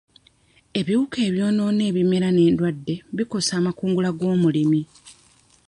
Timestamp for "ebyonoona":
1.27-1.81